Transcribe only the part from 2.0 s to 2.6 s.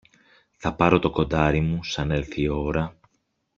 έλθει η